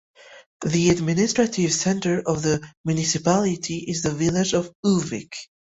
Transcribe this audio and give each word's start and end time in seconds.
The 0.65 0.89
administrative 0.89 1.71
centre 1.71 2.23
of 2.27 2.41
the 2.41 2.67
municipality 2.85 3.77
is 3.87 4.01
the 4.01 4.09
village 4.09 4.55
of 4.55 4.73
Ulvik. 4.83 5.33